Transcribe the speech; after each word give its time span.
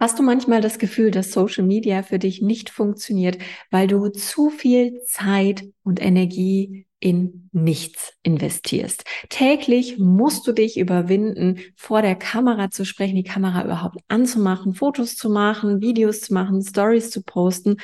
Hast 0.00 0.18
du 0.18 0.22
manchmal 0.22 0.62
das 0.62 0.78
Gefühl, 0.78 1.10
dass 1.10 1.30
Social 1.30 1.62
Media 1.64 2.02
für 2.02 2.18
dich 2.18 2.40
nicht 2.40 2.70
funktioniert, 2.70 3.36
weil 3.70 3.86
du 3.86 4.08
zu 4.08 4.48
viel 4.48 5.02
Zeit 5.04 5.64
und 5.84 6.00
Energie 6.00 6.86
in 7.00 7.50
nichts 7.52 8.14
investierst. 8.22 9.04
Täglich 9.28 9.98
musst 9.98 10.46
du 10.46 10.52
dich 10.52 10.78
überwinden, 10.78 11.58
vor 11.76 12.00
der 12.00 12.14
Kamera 12.14 12.70
zu 12.70 12.84
sprechen, 12.86 13.16
die 13.16 13.24
Kamera 13.24 13.64
überhaupt 13.64 13.98
anzumachen, 14.08 14.74
Fotos 14.74 15.16
zu 15.16 15.28
machen, 15.28 15.82
Videos 15.82 16.22
zu 16.22 16.32
machen, 16.32 16.62
Stories 16.62 17.10
zu 17.10 17.22
posten. 17.22 17.76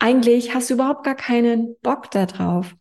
Eigentlich 0.00 0.52
hast 0.52 0.70
du 0.70 0.74
überhaupt 0.74 1.04
gar 1.04 1.16
keinen 1.16 1.76
Bock 1.82 2.10
darauf 2.10 2.74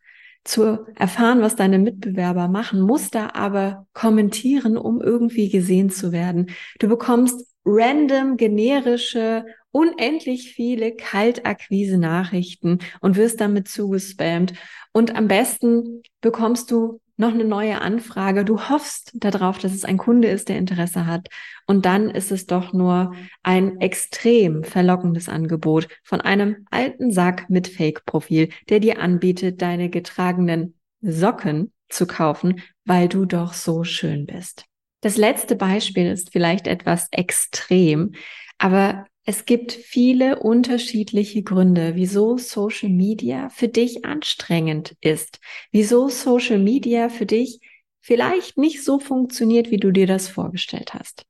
zu 0.44 0.86
erfahren, 0.96 1.42
was 1.42 1.56
deine 1.56 1.80
Mitbewerber 1.80 2.48
machen, 2.48 2.82
musst 2.82 3.16
da 3.16 3.32
aber 3.34 3.88
kommentieren, 3.94 4.78
um 4.78 5.02
irgendwie 5.02 5.50
gesehen 5.50 5.90
zu 5.90 6.12
werden. 6.12 6.52
Du 6.80 6.88
bekommst 6.88 7.55
random, 7.66 8.38
generische, 8.38 9.46
unendlich 9.72 10.54
viele 10.54 10.96
Kaltakquise-Nachrichten 10.96 12.80
und 13.02 13.18
wirst 13.18 13.42
damit 13.42 13.68
zugespammt. 13.68 14.54
Und 14.94 15.16
am 15.16 15.28
besten 15.28 16.04
bekommst 16.22 16.72
du 16.72 17.02
noch 17.18 17.34
eine 17.34 17.46
neue 17.46 17.82
Anfrage. 17.82 18.46
Du 18.46 18.70
hoffst 18.70 19.12
darauf, 19.16 19.58
dass 19.58 19.73
es 19.73 19.86
ein 19.86 19.98
Kunde 19.98 20.28
ist, 20.28 20.50
der 20.50 20.58
Interesse 20.58 21.06
hat. 21.06 21.28
Und 21.66 21.86
dann 21.86 22.09
ist 22.09 22.32
es 22.32 22.46
doch 22.46 22.73
nur 22.73 23.14
ein 23.44 23.80
extrem 23.82 24.64
verlockendes 24.64 25.30
Angebot 25.30 25.88
von 26.04 26.22
einem 26.22 26.68
alten 26.72 27.12
Sack 27.12 27.50
mit 27.50 27.68
Fake-Profil, 27.68 28.50
der 28.70 28.80
dir 28.80 29.02
anbietet, 29.02 29.62
deine 29.62 29.90
getragenen 29.90 30.76
Socken 31.02 31.72
zu 31.90 32.08
kaufen, 32.08 32.62
weil 32.84 33.08
du 33.08 33.26
doch 33.26 33.54
so 33.54 33.84
schön 33.84 34.26
bist. 34.26 34.66
Das 35.05 35.18
letzte 35.18 35.55
Beispiel 35.55 36.08
ist 36.08 36.32
vielleicht 36.32 36.66
etwas 36.66 37.09
extrem, 37.12 38.14
aber 38.58 39.05
es 39.23 39.45
gibt 39.45 39.72
viele 39.72 40.40
unterschiedliche 40.40 41.44
Gründe, 41.44 41.94
wieso 41.94 42.40
Social 42.40 42.89
Media 42.89 43.50
für 43.50 43.67
dich 43.67 44.03
anstrengend 44.03 44.95
ist, 45.02 45.39
wieso 45.72 46.09
Social 46.09 46.58
Media 46.58 47.09
für 47.09 47.28
dich 47.28 47.59
vielleicht 48.02 48.58
nicht 48.58 48.83
so 48.83 48.98
funktioniert, 48.98 49.70
wie 49.70 49.78
du 49.78 49.92
dir 49.92 50.08
das 50.08 50.28
vorgestellt 50.28 50.95
hast, 50.95 51.28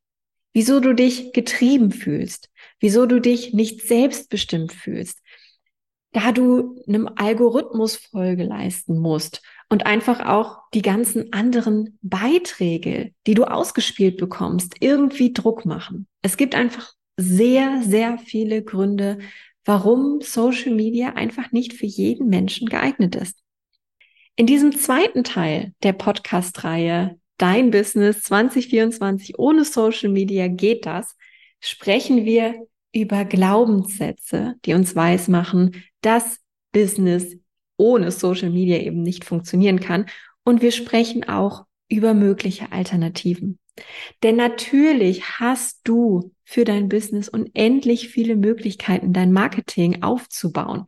wieso 0.54 0.80
du 0.80 0.94
dich 0.94 1.34
getrieben 1.34 1.92
fühlst, 1.92 2.48
wieso 2.80 3.04
du 3.04 3.20
dich 3.20 3.52
nicht 3.52 3.86
selbstbestimmt 3.86 4.72
fühlst, 4.72 5.20
da 6.12 6.32
du 6.32 6.82
einem 6.88 7.10
Algorithmus 7.14 7.96
Folge 7.96 8.44
leisten 8.44 8.98
musst 8.98 9.42
und 9.68 9.86
einfach 9.86 10.24
auch 10.24 10.58
die 10.74 10.82
ganzen 10.82 11.32
anderen 11.32 11.98
Beiträge, 12.02 13.12
die 13.26 13.34
du 13.34 13.44
ausgespielt 13.44 14.16
bekommst, 14.16 14.74
irgendwie 14.80 15.32
Druck 15.32 15.64
machen. 15.64 16.06
Es 16.22 16.36
gibt 16.36 16.54
einfach 16.54 16.92
sehr, 17.16 17.82
sehr 17.82 18.18
viele 18.18 18.62
Gründe, 18.62 19.18
warum 19.64 20.20
Social 20.20 20.74
Media 20.74 21.14
einfach 21.14 21.50
nicht 21.52 21.72
für 21.72 21.86
jeden 21.86 22.28
Menschen 22.28 22.68
geeignet 22.68 23.16
ist. 23.16 23.38
In 24.36 24.46
diesem 24.46 24.76
zweiten 24.76 25.24
Teil 25.24 25.72
der 25.82 25.94
Podcast-Reihe 25.94 27.18
Dein 27.38 27.70
Business 27.70 28.22
2024 28.22 29.38
ohne 29.38 29.64
Social 29.64 30.08
Media 30.08 30.48
geht 30.48 30.86
das, 30.86 31.16
sprechen 31.60 32.24
wir 32.24 32.66
über 32.94 33.26
Glaubenssätze, 33.26 34.54
die 34.64 34.72
uns 34.72 34.96
weismachen, 34.96 35.84
dass 36.00 36.38
Business 36.72 37.36
ohne 37.76 38.10
Social 38.10 38.50
Media 38.50 38.78
eben 38.78 39.02
nicht 39.02 39.24
funktionieren 39.24 39.80
kann. 39.80 40.06
Und 40.44 40.62
wir 40.62 40.72
sprechen 40.72 41.28
auch 41.28 41.64
über 41.88 42.14
mögliche 42.14 42.72
Alternativen. 42.72 43.58
Denn 44.22 44.36
natürlich 44.36 45.38
hast 45.38 45.80
du 45.84 46.32
für 46.44 46.64
dein 46.64 46.88
Business 46.88 47.28
unendlich 47.28 48.08
viele 48.08 48.36
Möglichkeiten, 48.36 49.12
dein 49.12 49.32
Marketing 49.32 50.02
aufzubauen. 50.02 50.86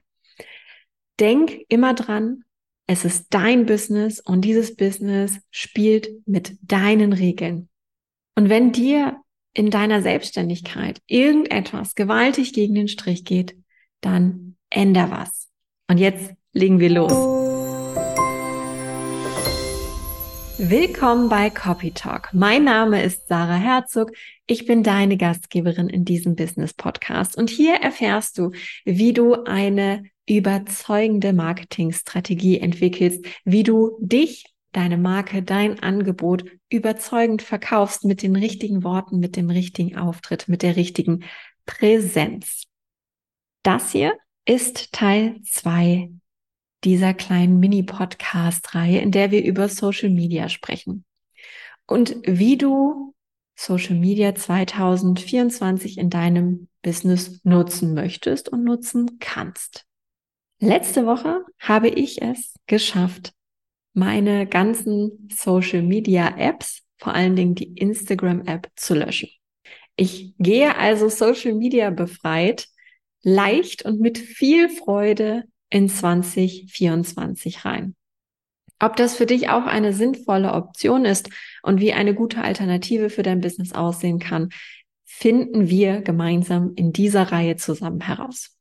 Denk 1.21 1.59
immer 1.69 1.95
dran, 1.95 2.45
es 2.87 3.05
ist 3.05 3.27
dein 3.31 3.67
Business 3.67 4.21
und 4.21 4.43
dieses 4.43 4.75
Business 4.77 5.41
spielt 5.51 6.27
mit 6.27 6.57
deinen 6.63 7.13
Regeln. 7.13 7.69
Und 8.35 8.49
wenn 8.49 8.73
dir 8.73 9.19
in 9.53 9.71
deiner 9.71 10.01
Selbstständigkeit 10.01 11.03
irgendetwas 11.07 11.95
gewaltig 11.97 12.53
gegen 12.53 12.75
den 12.75 12.89
Strich 12.89 13.25
geht, 13.25 13.57
dann 14.01 14.57
änder 14.71 15.11
was. 15.11 15.49
Und 15.89 15.99
jetzt 15.99 16.33
legen 16.59 16.81
wir 16.81 16.91
los. 16.91 17.13
Willkommen 20.59 21.29
bei 21.29 21.51
Copy 21.51 21.93
Talk. 21.93 22.31
Mein 22.33 22.65
Name 22.65 23.01
ist 23.05 23.29
Sarah 23.29 23.57
Herzog. 23.57 24.11
Ich 24.49 24.67
bin 24.67 24.83
deine 24.83 25.17
Gastgeberin 25.17 25.89
in 25.89 26.05
diesem 26.05 26.35
Business 26.35 26.75
Podcast 26.75 27.39
und 27.39 27.49
hier 27.49 27.77
erfährst 27.77 28.39
du, 28.39 28.51
wie 28.85 29.13
du 29.13 29.45
eine 29.45 30.03
überzeugende 30.29 31.33
Marketingstrategie 31.33 32.59
entwickelst, 32.59 33.25
wie 33.45 33.63
du 33.63 33.97
dich, 34.01 34.47
deine 34.73 34.99
Marke, 34.99 35.45
dein 35.45 35.79
Angebot 35.79 36.45
überzeugend 36.69 37.41
verkaufst 37.41 38.05
mit 38.05 38.23
den 38.23 38.35
richtigen 38.35 38.83
Worten, 38.83 39.21
mit 39.21 39.37
dem 39.37 39.49
richtigen 39.49 39.97
Auftritt, 39.97 40.49
mit 40.49 40.63
der 40.63 40.75
richtigen 40.75 41.23
Präsenz. 41.67 42.65
Das 43.63 43.93
hier 43.93 44.15
ist 44.45 44.93
Teil 44.93 45.37
zwei 45.45 46.11
dieser 46.85 47.15
kleinen 47.15 47.59
Mini-Podcast-Reihe, 47.61 49.01
in 49.01 49.11
der 49.11 49.31
wir 49.31 49.45
über 49.45 49.69
Social 49.69 50.11
Media 50.11 50.49
sprechen. 50.49 51.05
Und 51.87 52.17
wie 52.25 52.57
du 52.57 53.15
Social 53.57 53.97
Media 53.97 54.35
2024 54.35 55.99
in 55.99 56.11
deinem 56.11 56.69
Business 56.83 57.41
nutzen 57.43 57.95
möchtest 57.95 58.49
und 58.49 58.63
nutzen 58.63 59.19
kannst. 59.19 59.85
Letzte 60.61 61.07
Woche 61.07 61.45
habe 61.59 61.89
ich 61.89 62.23
es 62.23 62.55
geschafft, 62.67 63.33
meine 63.95 64.47
ganzen 64.47 65.29
Social 65.37 65.83
Media 65.83 66.37
Apps, 66.39 66.83
vor 66.99 67.15
allen 67.15 67.35
Dingen 67.35 67.57
die 67.57 67.73
Instagram 67.77 68.43
App, 68.47 68.69
zu 68.77 68.95
löschen. 68.95 69.29
Ich 69.97 70.35
gehe 70.39 70.77
also 70.77 71.09
Social 71.09 71.55
Media 71.55 71.91
befreit, 71.91 72.69
leicht 73.23 73.85
und 73.85 74.01
mit 74.01 74.19
viel 74.19 74.69
Freude 74.69 75.45
in 75.71 75.89
2024 75.89 77.65
rein. 77.65 77.95
Ob 78.81 78.97
das 78.97 79.17
für 79.17 79.27
dich 79.27 79.49
auch 79.49 79.65
eine 79.65 79.93
sinnvolle 79.93 80.53
Option 80.53 81.05
ist 81.05 81.31
und 81.63 81.81
wie 81.81 81.93
eine 81.93 82.15
gute 82.15 82.43
Alternative 82.43 83.11
für 83.11 83.23
dein 83.23 83.41
Business 83.41 83.73
aussehen 83.73 84.21
kann, 84.21 84.51
finden 85.05 85.69
wir 85.69 86.01
gemeinsam 86.01 86.75
in 86.77 86.93
dieser 86.93 87.33
Reihe 87.33 87.57
zusammen 87.57 88.01
heraus. 88.01 88.57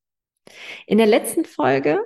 In 0.87 0.97
der 0.97 1.07
letzten 1.07 1.45
Folge 1.45 1.99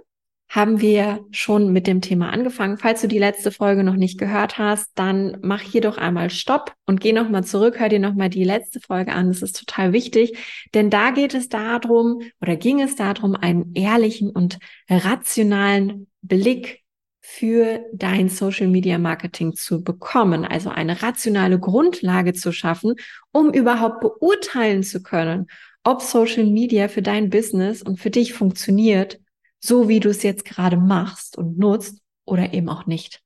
haben 0.52 0.82
wir 0.82 1.26
schon 1.32 1.72
mit 1.72 1.88
dem 1.88 2.02
Thema 2.02 2.30
angefangen. 2.30 2.78
Falls 2.78 3.00
du 3.00 3.08
die 3.08 3.20
letzte 3.20 3.52
Folge 3.52 3.86
noch 3.86 3.96
nicht 3.96 4.20
gehört 4.20 4.58
hast, 4.58 4.92
dann 4.96 5.38
mach 5.42 5.62
hier 5.62 5.80
doch 5.80 5.98
einmal 5.98 6.30
Stopp 6.30 6.74
und 6.86 7.00
geh 7.00 7.14
nochmal 7.14 7.46
zurück, 7.46 7.80
hör 7.80 7.88
dir 7.88 8.00
nochmal 8.00 8.28
die 8.30 8.44
letzte 8.44 8.82
Folge 8.82 9.14
an. 9.14 9.30
Das 9.30 9.42
ist 9.42 9.58
total 9.58 9.94
wichtig, 9.94 10.38
denn 10.74 10.90
da 10.90 11.12
geht 11.12 11.34
es 11.36 11.48
darum 11.48 12.22
oder 12.42 12.58
ging 12.58 12.82
es 12.82 12.98
darum, 12.98 13.34
einen 13.34 13.74
ehrlichen 13.76 14.30
und 14.30 14.60
rationalen 14.90 16.08
Blick 16.22 16.82
für 17.22 17.86
dein 17.94 18.28
Social 18.28 18.68
Media 18.68 18.98
Marketing 18.98 19.54
zu 19.54 19.86
bekommen, 19.86 20.44
also 20.44 20.70
eine 20.70 21.02
rationale 21.02 21.60
Grundlage 21.60 22.34
zu 22.34 22.52
schaffen, 22.52 22.96
um 23.32 23.54
überhaupt 23.54 24.02
beurteilen 24.02 24.84
zu 24.84 25.02
können, 25.02 25.48
ob 25.86 26.02
Social 26.02 26.46
Media 26.46 26.90
für 26.90 27.02
dein 27.02 27.30
Business 27.30 27.82
und 27.82 28.02
für 28.02 28.10
dich 28.10 28.34
funktioniert 28.34 29.22
so 29.62 29.88
wie 29.88 30.00
du 30.00 30.10
es 30.10 30.24
jetzt 30.24 30.44
gerade 30.44 30.76
machst 30.76 31.38
und 31.38 31.58
nutzt 31.58 32.02
oder 32.26 32.54
eben 32.54 32.68
auch 32.68 32.86
nicht. 32.86 33.22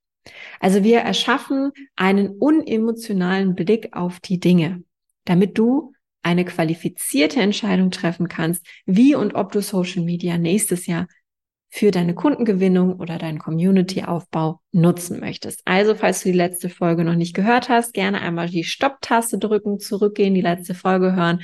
Also 0.59 0.83
wir 0.83 0.99
erschaffen 0.99 1.71
einen 1.95 2.29
unemotionalen 2.29 3.55
Blick 3.55 3.95
auf 3.95 4.19
die 4.19 4.39
Dinge, 4.39 4.83
damit 5.23 5.57
du 5.57 5.93
eine 6.23 6.43
qualifizierte 6.43 7.39
Entscheidung 7.39 7.91
treffen 7.91 8.27
kannst, 8.27 8.65
wie 8.85 9.15
und 9.15 9.35
ob 9.35 9.51
du 9.51 9.61
Social 9.61 10.03
Media 10.03 10.37
nächstes 10.37 10.87
Jahr 10.87 11.07
für 11.69 11.91
deine 11.91 12.15
Kundengewinnung 12.15 12.99
oder 12.99 13.17
deinen 13.17 13.37
Community-Aufbau 13.37 14.61
nutzen 14.71 15.19
möchtest. 15.19 15.61
Also, 15.65 15.93
falls 15.93 16.23
du 16.23 16.31
die 16.31 16.37
letzte 16.37 16.69
Folge 16.69 17.03
noch 17.03 17.15
nicht 17.15 17.35
gehört 17.35 17.69
hast, 17.69 17.93
gerne 17.93 18.21
einmal 18.21 18.49
die 18.49 18.63
Stopp-Taste 18.63 19.37
drücken, 19.37 19.79
zurückgehen, 19.79 20.33
die 20.33 20.41
letzte 20.41 20.73
Folge 20.73 21.15
hören 21.15 21.41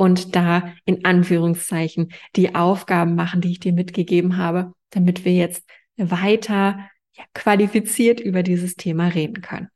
und 0.00 0.34
da 0.34 0.72
in 0.86 1.04
Anführungszeichen 1.04 2.14
die 2.34 2.54
Aufgaben 2.54 3.16
machen, 3.16 3.42
die 3.42 3.50
ich 3.50 3.60
dir 3.60 3.74
mitgegeben 3.74 4.38
habe, 4.38 4.72
damit 4.88 5.26
wir 5.26 5.34
jetzt 5.34 5.62
weiter 5.98 6.88
ja, 7.12 7.24
qualifiziert 7.34 8.18
über 8.18 8.42
dieses 8.42 8.76
Thema 8.76 9.08
reden 9.08 9.42
können. 9.42 9.68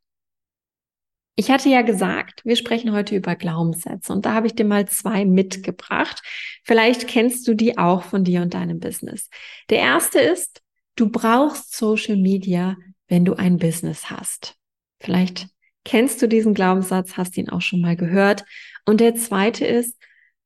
Ich 1.37 1.51
hatte 1.51 1.69
ja 1.69 1.83
gesagt, 1.83 2.41
wir 2.43 2.57
sprechen 2.57 2.93
heute 2.93 3.15
über 3.15 3.37
Glaubenssätze 3.37 4.15
und 4.15 4.25
da 4.25 4.33
habe 4.33 4.47
ich 4.47 4.55
dir 4.55 4.65
mal 4.65 4.89
zwei 4.89 5.27
mitgebracht. 5.27 6.23
Vielleicht 6.63 7.07
kennst 7.07 7.47
du 7.47 7.53
die 7.53 7.77
auch 7.77 8.03
von 8.03 8.25
dir 8.25 8.41
und 8.41 8.55
deinem 8.55 8.81
Business. 8.81 9.29
Der 9.69 9.81
erste 9.81 10.21
ist, 10.21 10.63
du 10.97 11.11
brauchst 11.11 11.77
Social 11.77 12.17
Media, 12.17 12.79
wenn 13.09 13.27
du 13.27 13.35
ein 13.35 13.59
Business 13.59 14.09
hast. 14.09 14.57
Vielleicht 15.01 15.49
kennst 15.85 16.23
du 16.23 16.29
diesen 16.29 16.55
Glaubenssatz, 16.55 17.19
hast 17.19 17.37
ihn 17.37 17.51
auch 17.51 17.61
schon 17.61 17.83
mal 17.83 17.95
gehört. 17.95 18.47
Und 18.87 19.01
der 19.01 19.17
zweite 19.17 19.67
ist, 19.67 19.99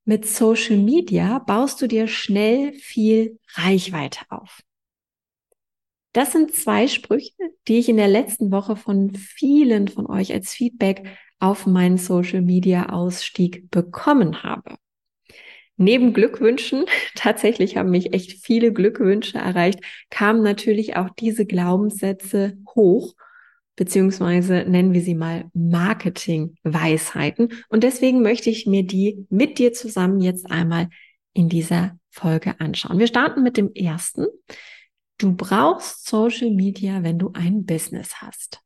mit 0.08 0.26
Social 0.26 0.78
Media 0.78 1.38
baust 1.38 1.82
du 1.82 1.86
dir 1.86 2.08
schnell 2.08 2.72
viel 2.72 3.38
Reichweite 3.52 4.20
auf. 4.30 4.62
Das 6.14 6.32
sind 6.32 6.54
zwei 6.54 6.88
Sprüche, 6.88 7.34
die 7.68 7.78
ich 7.78 7.90
in 7.90 7.98
der 7.98 8.08
letzten 8.08 8.50
Woche 8.50 8.74
von 8.76 9.14
vielen 9.14 9.86
von 9.86 10.06
euch 10.06 10.32
als 10.32 10.54
Feedback 10.54 11.06
auf 11.40 11.66
meinen 11.66 11.98
Social 11.98 12.40
Media 12.40 12.88
Ausstieg 12.88 13.70
bekommen 13.70 14.42
habe. 14.42 14.76
Neben 15.76 16.14
Glückwünschen, 16.14 16.86
tatsächlich 17.14 17.76
haben 17.76 17.90
mich 17.90 18.14
echt 18.14 18.42
viele 18.42 18.72
Glückwünsche 18.72 19.36
erreicht, 19.36 19.80
kamen 20.08 20.42
natürlich 20.42 20.96
auch 20.96 21.10
diese 21.10 21.44
Glaubenssätze 21.44 22.56
hoch 22.74 23.12
beziehungsweise 23.78 24.64
nennen 24.66 24.92
wir 24.92 25.02
sie 25.02 25.14
mal 25.14 25.48
Marketing-Weisheiten. 25.54 27.52
Und 27.68 27.84
deswegen 27.84 28.22
möchte 28.22 28.50
ich 28.50 28.66
mir 28.66 28.84
die 28.84 29.24
mit 29.30 29.60
dir 29.60 29.72
zusammen 29.72 30.20
jetzt 30.20 30.50
einmal 30.50 30.88
in 31.32 31.48
dieser 31.48 31.96
Folge 32.10 32.58
anschauen. 32.58 32.98
Wir 32.98 33.06
starten 33.06 33.44
mit 33.44 33.56
dem 33.56 33.72
ersten. 33.72 34.26
Du 35.16 35.32
brauchst 35.36 36.06
Social 36.06 36.50
Media, 36.50 37.04
wenn 37.04 37.20
du 37.20 37.30
ein 37.34 37.66
Business 37.66 38.16
hast. 38.16 38.60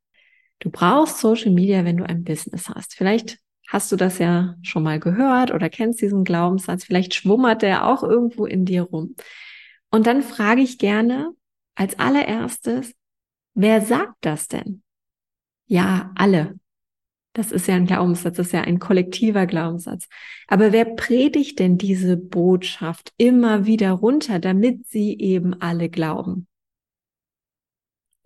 Du 0.60 0.70
brauchst 0.70 1.18
Social 1.18 1.52
Media, 1.52 1.84
wenn 1.84 1.98
du 1.98 2.08
ein 2.08 2.24
Business 2.24 2.70
hast. 2.70 2.94
Vielleicht 2.94 3.38
hast 3.68 3.92
du 3.92 3.96
das 3.96 4.18
ja 4.18 4.56
schon 4.62 4.82
mal 4.82 4.98
gehört 4.98 5.50
oder 5.50 5.68
kennst 5.68 6.00
diesen 6.00 6.24
Glaubenssatz. 6.24 6.84
Vielleicht 6.84 7.12
schwummert 7.14 7.60
der 7.60 7.86
auch 7.86 8.02
irgendwo 8.02 8.46
in 8.46 8.64
dir 8.64 8.84
rum. 8.84 9.14
Und 9.90 10.06
dann 10.06 10.22
frage 10.22 10.62
ich 10.62 10.78
gerne 10.78 11.32
als 11.74 11.98
allererstes, 11.98 12.94
wer 13.52 13.82
sagt 13.82 14.16
das 14.22 14.48
denn? 14.48 14.81
Ja, 15.72 16.12
alle. 16.16 16.60
Das 17.32 17.50
ist 17.50 17.66
ja 17.66 17.76
ein 17.76 17.86
Glaubenssatz, 17.86 18.36
das 18.36 18.48
ist 18.48 18.52
ja 18.52 18.60
ein 18.60 18.78
kollektiver 18.78 19.46
Glaubenssatz. 19.46 20.06
Aber 20.46 20.70
wer 20.70 20.84
predigt 20.84 21.60
denn 21.60 21.78
diese 21.78 22.18
Botschaft 22.18 23.14
immer 23.16 23.64
wieder 23.64 23.92
runter, 23.92 24.38
damit 24.38 24.86
sie 24.86 25.18
eben 25.18 25.58
alle 25.62 25.88
glauben? 25.88 26.46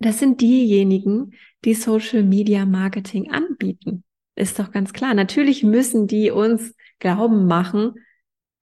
Das 0.00 0.18
sind 0.18 0.40
diejenigen, 0.40 1.34
die 1.64 1.74
Social 1.74 2.24
Media 2.24 2.66
Marketing 2.66 3.30
anbieten. 3.30 4.02
Ist 4.34 4.58
doch 4.58 4.72
ganz 4.72 4.92
klar. 4.92 5.14
Natürlich 5.14 5.62
müssen 5.62 6.08
die 6.08 6.32
uns 6.32 6.74
glauben 6.98 7.46
machen, 7.46 7.94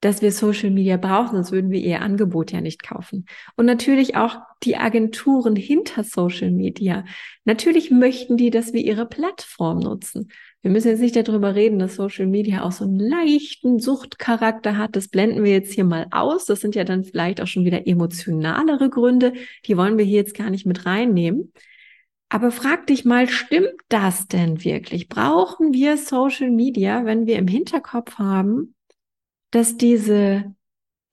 dass 0.05 0.21
wir 0.21 0.33
Social 0.33 0.71
Media 0.71 0.99
brauchen, 0.99 1.37
sonst 1.37 1.51
würden 1.51 1.71
wir 1.71 1.81
ihr 1.81 2.03
Angebot 2.03 2.53
ja 2.53 2.61
nicht 2.61 2.83
kaufen. 2.83 3.25
Und 3.57 3.65
natürlich 3.65 4.17
auch 4.17 4.37
die 4.63 4.77
Agenturen 4.77 5.57
hinter 5.57 6.05
Social 6.05 6.51
Media. 6.51 7.07
Natürlich 7.47 7.91
möchten 7.91 8.37
die, 8.37 8.51
dass 8.51 8.75
wir 8.75 8.83
ihre 8.85 9.07
Plattform 9.07 9.79
nutzen. 9.79 10.31
Wir 10.61 10.71
müssen 10.71 10.89
jetzt 10.89 11.01
nicht 11.01 11.17
darüber 11.17 11.55
reden, 11.55 11.79
dass 11.79 11.95
Social 11.95 12.27
Media 12.27 12.65
auch 12.65 12.73
so 12.73 12.85
einen 12.85 12.99
leichten 12.99 13.79
Suchtcharakter 13.79 14.77
hat. 14.77 14.95
Das 14.95 15.09
blenden 15.09 15.43
wir 15.43 15.53
jetzt 15.53 15.73
hier 15.73 15.85
mal 15.85 16.07
aus. 16.11 16.45
Das 16.45 16.61
sind 16.61 16.75
ja 16.75 16.85
dann 16.85 17.05
vielleicht 17.05 17.41
auch 17.41 17.47
schon 17.47 17.65
wieder 17.65 17.87
emotionalere 17.87 18.91
Gründe. 18.91 19.33
Die 19.65 19.79
wollen 19.79 19.97
wir 19.97 20.05
hier 20.05 20.19
jetzt 20.19 20.37
gar 20.37 20.51
nicht 20.51 20.67
mit 20.67 20.85
reinnehmen. 20.85 21.51
Aber 22.29 22.51
frag 22.51 22.87
dich 22.89 23.07
mal, 23.07 23.27
stimmt 23.27 23.81
das 23.89 24.29
denn 24.29 24.63
wirklich? 24.65 25.09
Brauchen 25.09 25.73
wir 25.73 25.97
Social 25.97 26.51
Media, 26.51 27.07
wenn 27.07 27.27
wir 27.27 27.37
im 27.37 27.49
Hinterkopf 27.49 28.19
haben, 28.19 28.75
dass 29.55 29.77
diese, 29.77 30.53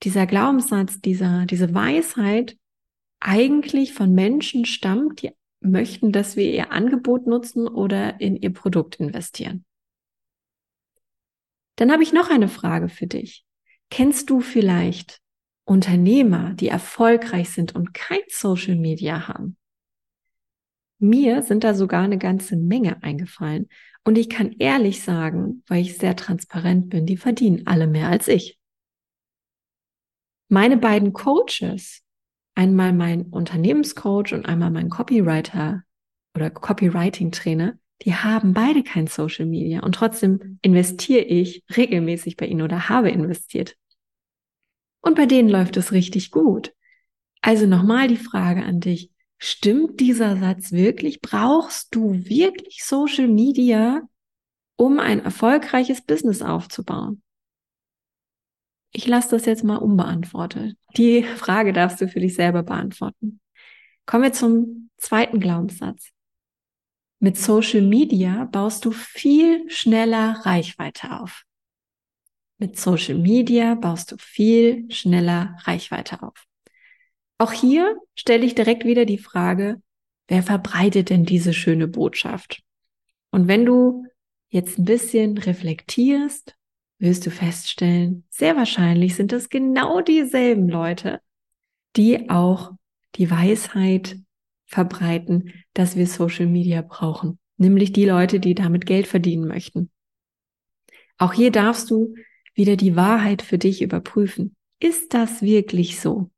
dieser 0.02 0.26
Glaubenssatz, 0.26 1.00
dieser, 1.00 1.46
diese 1.46 1.74
Weisheit 1.74 2.56
eigentlich 3.20 3.94
von 3.94 4.12
Menschen 4.12 4.64
stammt, 4.64 5.22
die 5.22 5.30
möchten, 5.60 6.10
dass 6.10 6.34
wir 6.34 6.50
ihr 6.50 6.72
Angebot 6.72 7.28
nutzen 7.28 7.68
oder 7.68 8.20
in 8.20 8.34
ihr 8.34 8.52
Produkt 8.52 8.96
investieren. 8.96 9.64
Dann 11.76 11.92
habe 11.92 12.02
ich 12.02 12.12
noch 12.12 12.30
eine 12.30 12.48
Frage 12.48 12.88
für 12.88 13.06
dich. 13.06 13.44
Kennst 13.90 14.28
du 14.28 14.40
vielleicht 14.40 15.20
Unternehmer, 15.64 16.54
die 16.54 16.66
erfolgreich 16.66 17.50
sind 17.50 17.76
und 17.76 17.94
kein 17.94 18.22
Social 18.26 18.74
Media 18.74 19.28
haben? 19.28 19.56
Mir 20.98 21.42
sind 21.42 21.62
da 21.62 21.74
sogar 21.74 22.02
eine 22.02 22.18
ganze 22.18 22.56
Menge 22.56 23.00
eingefallen. 23.04 23.68
Und 24.04 24.18
ich 24.18 24.28
kann 24.28 24.52
ehrlich 24.58 25.02
sagen, 25.02 25.62
weil 25.68 25.82
ich 25.82 25.96
sehr 25.96 26.16
transparent 26.16 26.90
bin, 26.90 27.06
die 27.06 27.16
verdienen 27.16 27.66
alle 27.66 27.86
mehr 27.86 28.08
als 28.08 28.28
ich. 28.28 28.58
Meine 30.48 30.76
beiden 30.76 31.12
Coaches, 31.12 32.02
einmal 32.54 32.92
mein 32.92 33.26
Unternehmenscoach 33.26 34.32
und 34.32 34.46
einmal 34.46 34.70
mein 34.70 34.90
Copywriter 34.90 35.82
oder 36.34 36.50
Copywriting-Trainer, 36.50 37.78
die 38.02 38.14
haben 38.14 38.52
beide 38.52 38.82
kein 38.82 39.06
Social 39.06 39.46
Media 39.46 39.80
und 39.80 39.94
trotzdem 39.94 40.58
investiere 40.62 41.22
ich 41.22 41.64
regelmäßig 41.74 42.36
bei 42.36 42.46
ihnen 42.46 42.62
oder 42.62 42.88
habe 42.88 43.10
investiert. 43.10 43.76
Und 45.00 45.14
bei 45.14 45.26
denen 45.26 45.48
läuft 45.48 45.76
es 45.76 45.92
richtig 45.92 46.30
gut. 46.30 46.72
Also 47.40 47.66
nochmal 47.66 48.08
die 48.08 48.16
Frage 48.16 48.62
an 48.64 48.80
dich. 48.80 49.10
Stimmt 49.44 49.98
dieser 49.98 50.36
Satz 50.36 50.70
wirklich? 50.70 51.20
Brauchst 51.20 51.96
du 51.96 52.12
wirklich 52.26 52.84
Social 52.84 53.26
Media, 53.26 54.02
um 54.76 55.00
ein 55.00 55.18
erfolgreiches 55.18 56.00
Business 56.00 56.42
aufzubauen? 56.42 57.24
Ich 58.92 59.08
lasse 59.08 59.30
das 59.30 59.44
jetzt 59.46 59.64
mal 59.64 59.78
unbeantwortet. 59.78 60.76
Die 60.96 61.24
Frage 61.24 61.72
darfst 61.72 62.00
du 62.00 62.06
für 62.06 62.20
dich 62.20 62.36
selber 62.36 62.62
beantworten. 62.62 63.40
Kommen 64.06 64.22
wir 64.22 64.32
zum 64.32 64.90
zweiten 64.96 65.40
Glaubenssatz. 65.40 66.10
Mit 67.18 67.36
Social 67.36 67.82
Media 67.82 68.44
baust 68.44 68.84
du 68.84 68.92
viel 68.92 69.68
schneller 69.68 70.40
Reichweite 70.44 71.20
auf. 71.20 71.42
Mit 72.58 72.78
Social 72.78 73.18
Media 73.18 73.74
baust 73.74 74.12
du 74.12 74.18
viel 74.18 74.88
schneller 74.88 75.56
Reichweite 75.64 76.22
auf. 76.22 76.46
Auch 77.38 77.52
hier 77.52 77.96
stelle 78.14 78.44
ich 78.44 78.54
direkt 78.54 78.84
wieder 78.84 79.04
die 79.04 79.18
Frage, 79.18 79.82
wer 80.28 80.42
verbreitet 80.42 81.10
denn 81.10 81.24
diese 81.24 81.52
schöne 81.52 81.88
Botschaft? 81.88 82.62
Und 83.30 83.48
wenn 83.48 83.64
du 83.64 84.06
jetzt 84.48 84.78
ein 84.78 84.84
bisschen 84.84 85.38
reflektierst, 85.38 86.56
wirst 86.98 87.26
du 87.26 87.30
feststellen, 87.30 88.24
sehr 88.30 88.56
wahrscheinlich 88.56 89.16
sind 89.16 89.32
es 89.32 89.48
genau 89.48 90.00
dieselben 90.00 90.68
Leute, 90.68 91.20
die 91.96 92.30
auch 92.30 92.72
die 93.16 93.30
Weisheit 93.30 94.18
verbreiten, 94.66 95.52
dass 95.74 95.96
wir 95.96 96.06
Social 96.06 96.46
Media 96.46 96.82
brauchen. 96.82 97.38
Nämlich 97.56 97.92
die 97.92 98.04
Leute, 98.04 98.40
die 98.40 98.54
damit 98.54 98.86
Geld 98.86 99.06
verdienen 99.06 99.46
möchten. 99.46 99.90
Auch 101.18 101.32
hier 101.32 101.50
darfst 101.50 101.90
du 101.90 102.14
wieder 102.54 102.76
die 102.76 102.96
Wahrheit 102.96 103.42
für 103.42 103.58
dich 103.58 103.82
überprüfen. 103.82 104.56
Ist 104.80 105.14
das 105.14 105.42
wirklich 105.42 106.00
so? 106.00 106.30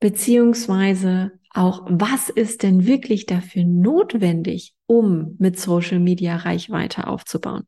Beziehungsweise 0.00 1.32
auch, 1.52 1.86
was 1.88 2.28
ist 2.28 2.62
denn 2.62 2.86
wirklich 2.86 3.26
dafür 3.26 3.64
notwendig, 3.64 4.74
um 4.86 5.36
mit 5.38 5.58
Social 5.58 5.98
Media 5.98 6.36
Reichweite 6.36 7.06
aufzubauen? 7.06 7.66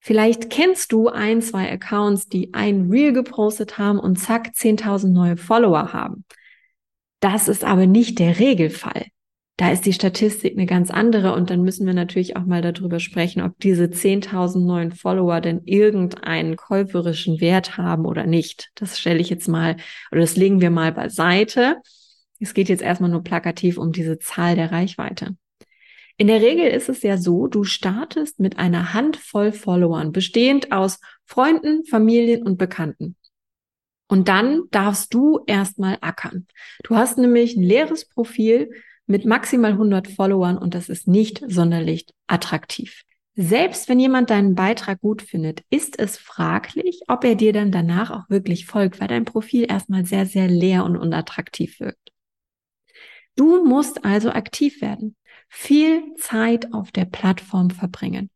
Vielleicht 0.00 0.50
kennst 0.50 0.92
du 0.92 1.08
ein, 1.08 1.40
zwei 1.40 1.72
Accounts, 1.72 2.28
die 2.28 2.52
ein 2.52 2.90
Reel 2.90 3.12
gepostet 3.12 3.78
haben 3.78 3.98
und 3.98 4.16
zack, 4.16 4.48
10.000 4.48 5.08
neue 5.08 5.38
Follower 5.38 5.94
haben. 5.94 6.26
Das 7.20 7.48
ist 7.48 7.64
aber 7.64 7.86
nicht 7.86 8.18
der 8.18 8.38
Regelfall 8.38 9.06
da 9.56 9.70
ist 9.70 9.86
die 9.86 9.92
Statistik 9.92 10.54
eine 10.54 10.66
ganz 10.66 10.90
andere 10.90 11.34
und 11.34 11.50
dann 11.50 11.62
müssen 11.62 11.86
wir 11.86 11.94
natürlich 11.94 12.36
auch 12.36 12.44
mal 12.44 12.60
darüber 12.60 12.98
sprechen, 12.98 13.40
ob 13.40 13.58
diese 13.60 13.84
10.000 13.84 14.66
neuen 14.66 14.90
Follower 14.90 15.40
denn 15.40 15.62
irgendeinen 15.64 16.56
käuferischen 16.56 17.40
Wert 17.40 17.76
haben 17.76 18.04
oder 18.04 18.26
nicht. 18.26 18.70
Das 18.74 18.98
stelle 18.98 19.20
ich 19.20 19.30
jetzt 19.30 19.46
mal 19.46 19.76
oder 20.10 20.22
das 20.22 20.36
legen 20.36 20.60
wir 20.60 20.70
mal 20.70 20.90
beiseite. 20.90 21.76
Es 22.40 22.52
geht 22.52 22.68
jetzt 22.68 22.82
erstmal 22.82 23.10
nur 23.10 23.22
plakativ 23.22 23.78
um 23.78 23.92
diese 23.92 24.18
Zahl 24.18 24.56
der 24.56 24.72
Reichweite. 24.72 25.36
In 26.16 26.26
der 26.26 26.40
Regel 26.40 26.66
ist 26.66 26.88
es 26.88 27.02
ja 27.02 27.16
so, 27.16 27.46
du 27.46 27.64
startest 27.64 28.40
mit 28.40 28.58
einer 28.58 28.92
Handvoll 28.92 29.52
Followern, 29.52 30.12
bestehend 30.12 30.72
aus 30.72 31.00
Freunden, 31.24 31.84
Familien 31.84 32.42
und 32.42 32.56
Bekannten. 32.56 33.16
Und 34.08 34.28
dann 34.28 34.64
darfst 34.70 35.14
du 35.14 35.40
erstmal 35.46 35.98
ackern. 36.00 36.46
Du 36.84 36.96
hast 36.96 37.18
nämlich 37.18 37.56
ein 37.56 37.62
leeres 37.62 38.08
Profil 38.08 38.70
mit 39.06 39.24
maximal 39.24 39.72
100 39.72 40.08
Followern 40.08 40.58
und 40.58 40.74
das 40.74 40.88
ist 40.88 41.08
nicht 41.08 41.44
sonderlich 41.48 42.06
attraktiv. 42.26 43.02
Selbst 43.36 43.88
wenn 43.88 43.98
jemand 43.98 44.30
deinen 44.30 44.54
Beitrag 44.54 45.00
gut 45.00 45.20
findet, 45.20 45.62
ist 45.68 45.98
es 45.98 46.16
fraglich, 46.16 47.00
ob 47.08 47.24
er 47.24 47.34
dir 47.34 47.52
dann 47.52 47.72
danach 47.72 48.10
auch 48.12 48.30
wirklich 48.30 48.66
folgt, 48.66 49.00
weil 49.00 49.08
dein 49.08 49.24
Profil 49.24 49.66
erstmal 49.68 50.06
sehr, 50.06 50.24
sehr 50.24 50.46
leer 50.46 50.84
und 50.84 50.96
unattraktiv 50.96 51.80
wirkt. 51.80 52.12
Du 53.34 53.64
musst 53.64 54.04
also 54.04 54.30
aktiv 54.30 54.80
werden, 54.80 55.16
viel 55.48 56.14
Zeit 56.16 56.72
auf 56.72 56.92
der 56.92 57.06
Plattform 57.06 57.70
verbringen, 57.70 58.30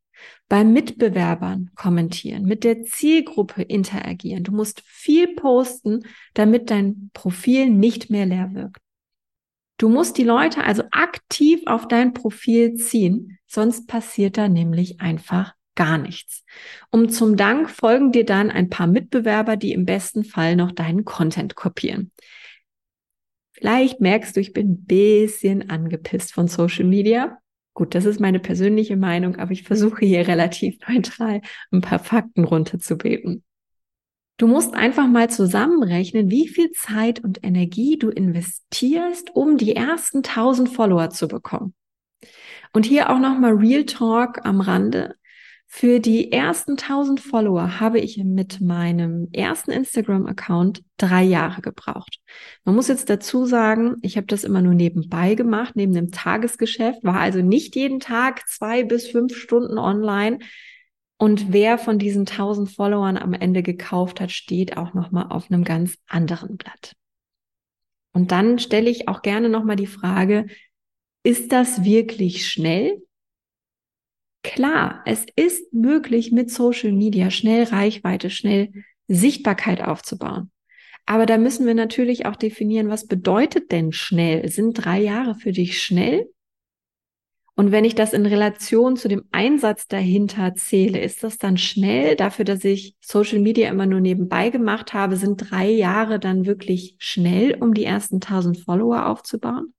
bei 0.48 0.64
Mitbewerbern 0.64 1.70
kommentieren, 1.76 2.44
mit 2.44 2.64
der 2.64 2.82
Zielgruppe 2.82 3.62
interagieren. 3.62 4.42
Du 4.42 4.50
musst 4.50 4.82
viel 4.84 5.36
posten, 5.36 6.02
damit 6.34 6.70
dein 6.70 7.10
Profil 7.12 7.70
nicht 7.70 8.10
mehr 8.10 8.26
leer 8.26 8.50
wirkt. 8.52 8.80
Du 9.78 9.88
musst 9.88 10.18
die 10.18 10.24
Leute 10.24 10.64
also 10.64 10.82
aktiv 10.90 11.62
auf 11.66 11.86
dein 11.86 12.12
Profil 12.12 12.74
ziehen, 12.74 13.38
sonst 13.46 13.86
passiert 13.86 14.36
da 14.36 14.48
nämlich 14.48 15.00
einfach 15.00 15.54
gar 15.76 15.98
nichts. 15.98 16.44
Um 16.90 17.08
zum 17.08 17.36
Dank 17.36 17.70
folgen 17.70 18.10
dir 18.10 18.26
dann 18.26 18.50
ein 18.50 18.68
paar 18.68 18.88
Mitbewerber, 18.88 19.56
die 19.56 19.72
im 19.72 19.84
besten 19.86 20.24
Fall 20.24 20.56
noch 20.56 20.72
deinen 20.72 21.04
Content 21.04 21.54
kopieren. 21.54 22.10
Vielleicht 23.52 24.00
merkst 24.00 24.34
du, 24.34 24.40
ich 24.40 24.52
bin 24.52 24.72
ein 24.72 24.84
bisschen 24.84 25.70
angepisst 25.70 26.32
von 26.32 26.48
Social 26.48 26.84
Media. 26.84 27.38
Gut, 27.74 27.94
das 27.94 28.04
ist 28.04 28.18
meine 28.18 28.40
persönliche 28.40 28.96
Meinung, 28.96 29.36
aber 29.36 29.52
ich 29.52 29.62
versuche 29.62 30.04
hier 30.04 30.26
relativ 30.26 30.78
neutral 30.88 31.40
ein 31.70 31.80
paar 31.80 32.00
Fakten 32.00 32.42
runterzubeten. 32.42 33.44
Du 34.38 34.46
musst 34.46 34.74
einfach 34.74 35.08
mal 35.08 35.28
zusammenrechnen, 35.28 36.30
wie 36.30 36.46
viel 36.46 36.70
Zeit 36.70 37.22
und 37.24 37.44
Energie 37.44 37.98
du 37.98 38.08
investierst, 38.08 39.34
um 39.34 39.56
die 39.56 39.74
ersten 39.74 40.18
1000 40.18 40.68
Follower 40.68 41.10
zu 41.10 41.26
bekommen. 41.26 41.74
Und 42.72 42.86
hier 42.86 43.10
auch 43.10 43.18
nochmal 43.18 43.54
Real 43.54 43.84
Talk 43.84 44.44
am 44.44 44.60
Rande. 44.60 45.16
Für 45.66 45.98
die 45.98 46.32
ersten 46.32 46.78
1000 46.78 47.20
Follower 47.20 47.80
habe 47.80 47.98
ich 47.98 48.16
mit 48.24 48.60
meinem 48.60 49.28
ersten 49.32 49.72
Instagram-Account 49.72 50.82
drei 50.96 51.24
Jahre 51.24 51.60
gebraucht. 51.60 52.20
Man 52.64 52.76
muss 52.76 52.88
jetzt 52.88 53.10
dazu 53.10 53.44
sagen, 53.44 53.96
ich 54.02 54.16
habe 54.16 54.28
das 54.28 54.44
immer 54.44 54.62
nur 54.62 54.74
nebenbei 54.74 55.34
gemacht, 55.34 55.74
neben 55.74 55.92
dem 55.92 56.10
Tagesgeschäft, 56.12 57.02
war 57.02 57.18
also 57.18 57.42
nicht 57.42 57.74
jeden 57.74 57.98
Tag 57.98 58.48
zwei 58.48 58.84
bis 58.84 59.08
fünf 59.08 59.36
Stunden 59.36 59.78
online. 59.78 60.38
Und 61.18 61.52
wer 61.52 61.78
von 61.78 61.98
diesen 61.98 62.26
1000 62.26 62.70
Followern 62.70 63.16
am 63.16 63.34
Ende 63.34 63.62
gekauft 63.62 64.20
hat, 64.20 64.30
steht 64.30 64.76
auch 64.76 64.94
nochmal 64.94 65.26
auf 65.30 65.50
einem 65.50 65.64
ganz 65.64 65.98
anderen 66.06 66.56
Blatt. 66.56 66.94
Und 68.12 68.30
dann 68.30 68.58
stelle 68.58 68.88
ich 68.88 69.08
auch 69.08 69.22
gerne 69.22 69.48
nochmal 69.48 69.76
die 69.76 69.86
Frage, 69.86 70.46
ist 71.24 71.52
das 71.52 71.84
wirklich 71.84 72.46
schnell? 72.46 73.02
Klar, 74.44 75.02
es 75.04 75.26
ist 75.34 75.72
möglich, 75.72 76.30
mit 76.30 76.50
Social 76.50 76.92
Media 76.92 77.30
schnell 77.30 77.64
Reichweite, 77.64 78.30
schnell 78.30 78.72
Sichtbarkeit 79.08 79.82
aufzubauen. 79.82 80.52
Aber 81.04 81.26
da 81.26 81.36
müssen 81.36 81.66
wir 81.66 81.74
natürlich 81.74 82.26
auch 82.26 82.36
definieren, 82.36 82.88
was 82.88 83.06
bedeutet 83.06 83.72
denn 83.72 83.92
schnell? 83.92 84.48
Sind 84.48 84.74
drei 84.74 85.00
Jahre 85.00 85.34
für 85.34 85.52
dich 85.52 85.82
schnell? 85.82 86.30
Und 87.58 87.72
wenn 87.72 87.84
ich 87.84 87.96
das 87.96 88.12
in 88.12 88.24
Relation 88.24 88.96
zu 88.96 89.08
dem 89.08 89.24
Einsatz 89.32 89.88
dahinter 89.88 90.54
zähle, 90.54 91.00
ist 91.00 91.24
das 91.24 91.38
dann 91.38 91.56
schnell? 91.56 92.14
Dafür, 92.14 92.44
dass 92.44 92.64
ich 92.64 92.94
Social 93.00 93.40
Media 93.40 93.68
immer 93.68 93.84
nur 93.84 93.98
nebenbei 93.98 94.50
gemacht 94.50 94.94
habe, 94.94 95.16
sind 95.16 95.50
drei 95.50 95.68
Jahre 95.68 96.20
dann 96.20 96.46
wirklich 96.46 96.94
schnell, 96.98 97.56
um 97.60 97.74
die 97.74 97.82
ersten 97.82 98.20
1000 98.20 98.60
Follower 98.60 99.06
aufzubauen? 99.06 99.74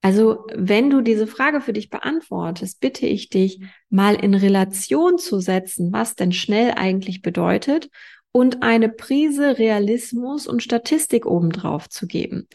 Also 0.00 0.46
wenn 0.54 0.90
du 0.90 1.00
diese 1.00 1.26
Frage 1.26 1.60
für 1.60 1.72
dich 1.72 1.90
beantwortest, 1.90 2.78
bitte 2.78 3.04
ich 3.04 3.30
dich 3.30 3.60
mal 3.88 4.14
in 4.14 4.34
Relation 4.34 5.18
zu 5.18 5.40
setzen, 5.40 5.92
was 5.92 6.14
denn 6.14 6.30
schnell 6.30 6.74
eigentlich 6.76 7.20
bedeutet 7.20 7.90
und 8.30 8.62
eine 8.62 8.90
Prise 8.90 9.58
Realismus 9.58 10.46
und 10.46 10.62
Statistik 10.62 11.26
obendrauf 11.26 11.88
zu 11.88 12.06
geben. 12.06 12.46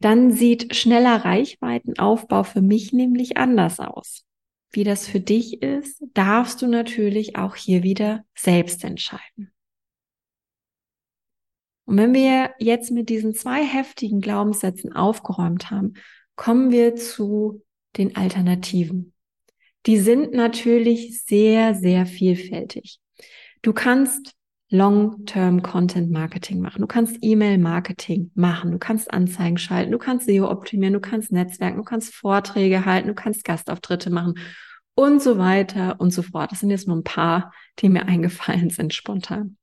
Dann 0.00 0.32
sieht 0.32 0.74
schneller 0.74 1.24
Reichweitenaufbau 1.24 2.42
für 2.42 2.62
mich 2.62 2.92
nämlich 2.92 3.36
anders 3.36 3.80
aus. 3.80 4.24
Wie 4.72 4.84
das 4.84 5.06
für 5.06 5.20
dich 5.20 5.62
ist, 5.62 6.02
darfst 6.14 6.62
du 6.62 6.66
natürlich 6.66 7.36
auch 7.36 7.56
hier 7.56 7.82
wieder 7.82 8.24
selbst 8.34 8.84
entscheiden. 8.84 9.52
Und 11.84 11.96
wenn 11.96 12.14
wir 12.14 12.52
jetzt 12.58 12.92
mit 12.92 13.08
diesen 13.08 13.34
zwei 13.34 13.64
heftigen 13.64 14.20
Glaubenssätzen 14.20 14.92
aufgeräumt 14.92 15.70
haben, 15.70 15.94
kommen 16.36 16.70
wir 16.70 16.94
zu 16.94 17.64
den 17.96 18.14
Alternativen. 18.16 19.12
Die 19.86 19.98
sind 19.98 20.32
natürlich 20.32 21.22
sehr, 21.24 21.74
sehr 21.74 22.06
vielfältig. 22.06 23.00
Du 23.62 23.72
kannst 23.72 24.34
Long-Term 24.70 25.62
Content 25.62 26.10
Marketing 26.10 26.60
machen. 26.60 26.80
Du 26.80 26.86
kannst 26.86 27.18
E-Mail-Marketing 27.20 28.30
machen. 28.34 28.70
Du 28.70 28.78
kannst 28.78 29.12
Anzeigen 29.12 29.58
schalten. 29.58 29.92
Du 29.92 29.98
kannst 29.98 30.26
SEO 30.26 30.48
optimieren. 30.48 30.94
Du 30.94 31.00
kannst 31.00 31.32
Netzwerken. 31.32 31.78
Du 31.78 31.84
kannst 31.84 32.14
Vorträge 32.14 32.84
halten. 32.84 33.08
Du 33.08 33.14
kannst 33.14 33.44
Gastauftritte 33.44 34.10
machen 34.10 34.34
und 34.94 35.22
so 35.22 35.38
weiter 35.38 35.96
und 35.98 36.12
so 36.12 36.22
fort. 36.22 36.52
Das 36.52 36.60
sind 36.60 36.70
jetzt 36.70 36.86
nur 36.86 36.96
ein 36.96 37.04
paar, 37.04 37.52
die 37.80 37.88
mir 37.88 38.06
eingefallen 38.06 38.70
sind 38.70 38.94
spontan. 38.94 39.56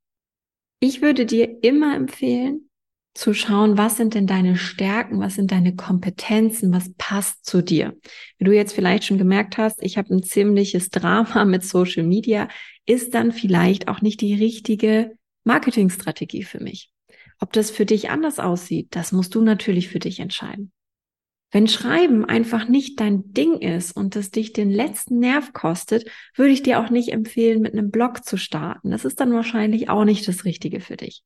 Ich 0.79 1.01
würde 1.01 1.25
dir 1.25 1.63
immer 1.63 1.95
empfehlen, 1.95 2.69
zu 3.17 3.33
schauen, 3.33 3.79
was 3.79 3.97
sind 3.97 4.13
denn 4.13 4.27
deine 4.27 4.57
Stärken, 4.57 5.19
was 5.19 5.33
sind 5.33 5.51
deine 5.51 5.75
Kompetenzen, 5.75 6.71
was 6.71 6.93
passt 6.99 7.45
zu 7.45 7.63
dir. 7.63 7.97
Wie 8.37 8.45
du 8.45 8.51
jetzt 8.51 8.73
vielleicht 8.73 9.05
schon 9.05 9.17
gemerkt 9.17 9.57
hast, 9.57 9.81
ich 9.81 9.97
habe 9.97 10.13
ein 10.13 10.21
ziemliches 10.21 10.91
Drama 10.91 11.43
mit 11.45 11.63
Social 11.63 12.03
Media, 12.03 12.47
ist 12.87 13.13
dann 13.13 13.31
vielleicht 13.31 13.87
auch 13.87 14.01
nicht 14.01 14.21
die 14.21 14.33
richtige 14.33 15.15
Marketingstrategie 15.43 16.43
für 16.43 16.59
mich. 16.59 16.91
Ob 17.39 17.53
das 17.53 17.69
für 17.69 17.85
dich 17.85 18.09
anders 18.09 18.39
aussieht, 18.39 18.87
das 18.91 19.11
musst 19.11 19.35
du 19.35 19.41
natürlich 19.41 19.89
für 19.89 19.99
dich 19.99 20.19
entscheiden. 20.19 20.71
Wenn 21.51 21.67
Schreiben 21.67 22.25
einfach 22.25 22.67
nicht 22.67 22.99
dein 22.99 23.31
Ding 23.31 23.59
ist 23.59 23.93
und 23.93 24.15
es 24.15 24.31
dich 24.31 24.51
den 24.51 24.69
letzten 24.69 25.19
Nerv 25.19 25.53
kostet, 25.53 26.09
würde 26.35 26.51
ich 26.51 26.63
dir 26.63 26.79
auch 26.79 26.89
nicht 26.89 27.13
empfehlen, 27.13 27.61
mit 27.61 27.73
einem 27.73 27.89
Blog 27.89 28.25
zu 28.25 28.35
starten. 28.37 28.91
Das 28.91 29.05
ist 29.05 29.19
dann 29.19 29.31
wahrscheinlich 29.31 29.89
auch 29.89 30.03
nicht 30.03 30.27
das 30.27 30.43
Richtige 30.43 30.81
für 30.81 30.97
dich. 30.97 31.23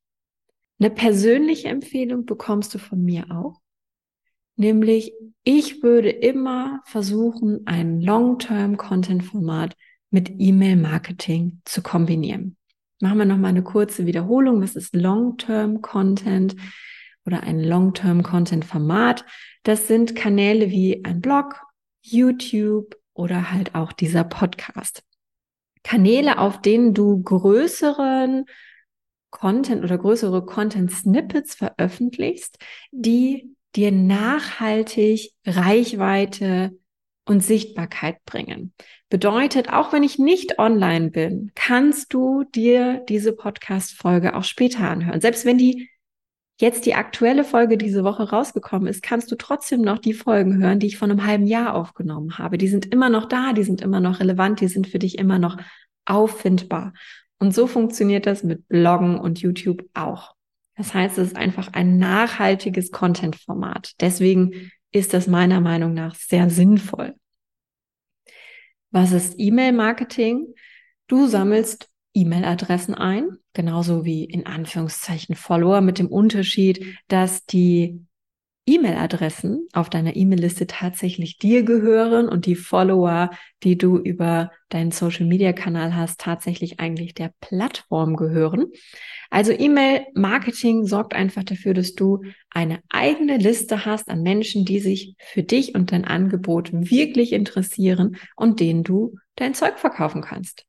Eine 0.78 0.90
persönliche 0.90 1.68
Empfehlung 1.68 2.24
bekommst 2.24 2.74
du 2.74 2.78
von 2.78 3.02
mir 3.02 3.30
auch. 3.30 3.60
Nämlich, 4.56 5.12
ich 5.42 5.82
würde 5.82 6.10
immer 6.10 6.82
versuchen, 6.84 7.62
ein 7.66 8.00
Long-Term-Content-Format 8.00 9.74
mit 10.12 10.32
E-Mail-Marketing 10.38 11.60
zu 11.64 11.82
kombinieren. 11.82 12.56
Machen 13.00 13.18
wir 13.18 13.24
nochmal 13.24 13.50
eine 13.50 13.64
kurze 13.64 14.06
Wiederholung. 14.06 14.62
Was 14.62 14.76
ist 14.76 14.94
Long-Term-Content 14.94 16.54
oder 17.24 17.42
ein 17.42 17.58
Long-Term-Content-Format? 17.58 19.24
Das 19.64 19.88
sind 19.88 20.14
Kanäle 20.14 20.70
wie 20.70 21.04
ein 21.04 21.20
Blog, 21.20 21.60
YouTube 22.02 22.96
oder 23.14 23.50
halt 23.50 23.74
auch 23.74 23.92
dieser 23.92 24.24
Podcast. 24.24 25.02
Kanäle, 25.82 26.38
auf 26.38 26.60
denen 26.60 26.94
du 26.94 27.22
größeren 27.22 28.44
Content 29.30 29.82
oder 29.82 29.98
größere 29.98 30.44
Content-Snippets 30.44 31.54
veröffentlichst, 31.54 32.58
die 32.92 33.56
dir 33.74 33.90
nachhaltig 33.90 35.32
Reichweite 35.46 36.78
und 37.24 37.42
Sichtbarkeit 37.42 38.24
bringen. 38.24 38.74
Bedeutet, 39.12 39.70
auch 39.70 39.92
wenn 39.92 40.04
ich 40.04 40.18
nicht 40.18 40.58
online 40.58 41.10
bin, 41.10 41.52
kannst 41.54 42.14
du 42.14 42.44
dir 42.44 43.04
diese 43.10 43.34
Podcast-Folge 43.34 44.34
auch 44.34 44.42
später 44.42 44.88
anhören. 44.88 45.20
Selbst 45.20 45.44
wenn 45.44 45.58
die 45.58 45.90
jetzt 46.58 46.86
die 46.86 46.94
aktuelle 46.94 47.44
Folge 47.44 47.76
diese 47.76 48.04
Woche 48.04 48.30
rausgekommen 48.30 48.88
ist, 48.88 49.02
kannst 49.02 49.30
du 49.30 49.36
trotzdem 49.36 49.82
noch 49.82 49.98
die 49.98 50.14
Folgen 50.14 50.56
hören, 50.64 50.78
die 50.78 50.86
ich 50.86 50.96
vor 50.96 51.10
einem 51.10 51.26
halben 51.26 51.46
Jahr 51.46 51.74
aufgenommen 51.74 52.38
habe. 52.38 52.56
Die 52.56 52.68
sind 52.68 52.86
immer 52.86 53.10
noch 53.10 53.26
da, 53.26 53.52
die 53.52 53.64
sind 53.64 53.82
immer 53.82 54.00
noch 54.00 54.18
relevant, 54.18 54.62
die 54.62 54.68
sind 54.68 54.86
für 54.86 54.98
dich 54.98 55.18
immer 55.18 55.38
noch 55.38 55.58
auffindbar. 56.06 56.94
Und 57.38 57.54
so 57.54 57.66
funktioniert 57.66 58.24
das 58.24 58.42
mit 58.42 58.66
Bloggen 58.68 59.18
und 59.18 59.42
YouTube 59.42 59.84
auch. 59.92 60.36
Das 60.74 60.94
heißt, 60.94 61.18
es 61.18 61.32
ist 61.32 61.36
einfach 61.36 61.74
ein 61.74 61.98
nachhaltiges 61.98 62.90
Content-Format. 62.92 63.92
Deswegen 64.00 64.72
ist 64.90 65.12
das 65.12 65.26
meiner 65.26 65.60
Meinung 65.60 65.92
nach 65.92 66.14
sehr 66.14 66.48
sinnvoll. 66.48 67.14
Was 68.92 69.12
ist 69.12 69.34
E-Mail-Marketing? 69.38 70.54
Du 71.08 71.26
sammelst 71.26 71.88
E-Mail-Adressen 72.14 72.94
ein, 72.94 73.38
genauso 73.54 74.04
wie 74.04 74.24
in 74.24 74.46
Anführungszeichen 74.46 75.34
Follower 75.34 75.80
mit 75.80 75.98
dem 75.98 76.08
Unterschied, 76.08 76.98
dass 77.08 77.46
die 77.46 78.04
E-Mail-Adressen 78.64 79.66
auf 79.72 79.90
deiner 79.90 80.14
E-Mail-Liste 80.14 80.68
tatsächlich 80.68 81.38
dir 81.38 81.64
gehören 81.64 82.28
und 82.28 82.46
die 82.46 82.54
Follower, 82.54 83.30
die 83.64 83.76
du 83.76 83.98
über 83.98 84.52
deinen 84.68 84.92
Social-Media-Kanal 84.92 85.96
hast, 85.96 86.20
tatsächlich 86.20 86.78
eigentlich 86.78 87.14
der 87.14 87.32
Plattform 87.40 88.14
gehören. 88.14 88.66
Also 89.30 89.52
E-Mail-Marketing 89.52 90.86
sorgt 90.86 91.14
einfach 91.14 91.42
dafür, 91.42 91.74
dass 91.74 91.94
du 91.94 92.22
eine 92.50 92.78
eigene 92.88 93.36
Liste 93.36 93.84
hast 93.84 94.08
an 94.08 94.22
Menschen, 94.22 94.64
die 94.64 94.78
sich 94.78 95.16
für 95.18 95.42
dich 95.42 95.74
und 95.74 95.90
dein 95.90 96.04
Angebot 96.04 96.70
wirklich 96.72 97.32
interessieren 97.32 98.16
und 98.36 98.60
denen 98.60 98.84
du 98.84 99.16
dein 99.34 99.54
Zeug 99.54 99.78
verkaufen 99.78 100.22
kannst. 100.22 100.66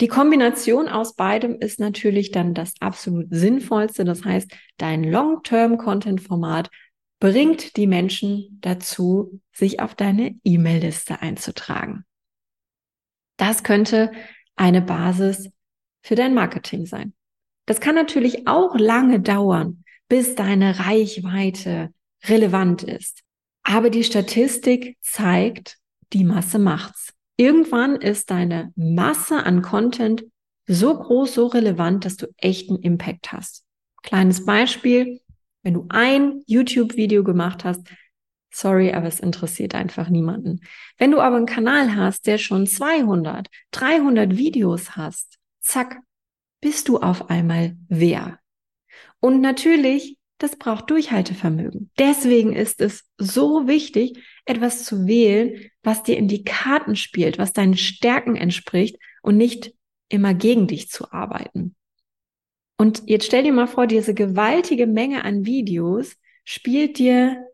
Die 0.00 0.08
Kombination 0.08 0.88
aus 0.88 1.16
beidem 1.16 1.56
ist 1.58 1.80
natürlich 1.80 2.30
dann 2.30 2.54
das 2.54 2.74
absolut 2.78 3.26
sinnvollste. 3.30 4.04
Das 4.04 4.24
heißt, 4.24 4.50
dein 4.76 5.02
Long-Term-Content-Format 5.02 6.70
bringt 7.20 7.76
die 7.76 7.86
Menschen 7.86 8.58
dazu, 8.60 9.40
sich 9.52 9.80
auf 9.80 9.94
deine 9.94 10.38
E-Mail-Liste 10.44 11.20
einzutragen. 11.20 12.04
Das 13.36 13.62
könnte 13.62 14.12
eine 14.56 14.82
Basis 14.82 15.50
für 16.02 16.14
dein 16.14 16.34
Marketing 16.34 16.86
sein. 16.86 17.14
Das 17.66 17.80
kann 17.80 17.94
natürlich 17.94 18.46
auch 18.46 18.76
lange 18.78 19.20
dauern, 19.20 19.84
bis 20.08 20.34
deine 20.34 20.78
Reichweite 20.78 21.92
relevant 22.24 22.82
ist. 22.82 23.22
Aber 23.62 23.90
die 23.90 24.04
Statistik 24.04 24.96
zeigt, 25.02 25.76
die 26.12 26.24
Masse 26.24 26.58
macht's. 26.58 27.12
Irgendwann 27.36 27.96
ist 27.96 28.30
deine 28.30 28.72
Masse 28.74 29.44
an 29.44 29.62
Content 29.62 30.24
so 30.66 30.98
groß, 30.98 31.34
so 31.34 31.46
relevant, 31.46 32.04
dass 32.04 32.16
du 32.16 32.26
echten 32.36 32.76
Impact 32.76 33.32
hast. 33.32 33.64
Kleines 34.02 34.44
Beispiel, 34.44 35.20
wenn 35.62 35.74
du 35.74 35.86
ein 35.88 36.42
YouTube-Video 36.46 37.24
gemacht 37.24 37.64
hast, 37.64 37.86
sorry, 38.50 38.92
aber 38.92 39.06
es 39.06 39.20
interessiert 39.20 39.74
einfach 39.74 40.08
niemanden. 40.08 40.60
Wenn 40.96 41.10
du 41.10 41.20
aber 41.20 41.36
einen 41.36 41.46
Kanal 41.46 41.94
hast, 41.94 42.26
der 42.26 42.38
schon 42.38 42.66
200, 42.66 43.48
300 43.70 44.36
Videos 44.36 44.96
hast, 44.96 45.38
zack, 45.60 46.00
bist 46.60 46.88
du 46.88 46.98
auf 46.98 47.30
einmal 47.30 47.76
wer. 47.88 48.38
Und 49.20 49.40
natürlich, 49.40 50.16
das 50.38 50.56
braucht 50.56 50.90
Durchhaltevermögen. 50.90 51.90
Deswegen 51.98 52.52
ist 52.52 52.80
es 52.80 53.04
so 53.16 53.66
wichtig, 53.66 54.18
etwas 54.44 54.84
zu 54.84 55.06
wählen, 55.06 55.70
was 55.82 56.02
dir 56.02 56.16
in 56.16 56.28
die 56.28 56.44
Karten 56.44 56.96
spielt, 56.96 57.38
was 57.38 57.52
deinen 57.52 57.76
Stärken 57.76 58.36
entspricht 58.36 58.96
und 59.22 59.36
nicht 59.36 59.74
immer 60.08 60.34
gegen 60.34 60.66
dich 60.66 60.88
zu 60.88 61.12
arbeiten. 61.12 61.74
Und 62.78 63.02
jetzt 63.06 63.26
stell 63.26 63.42
dir 63.42 63.52
mal 63.52 63.66
vor, 63.66 63.86
diese 63.86 64.14
gewaltige 64.14 64.86
Menge 64.86 65.24
an 65.24 65.44
Videos 65.44 66.16
spielt 66.44 66.98
dir 66.98 67.44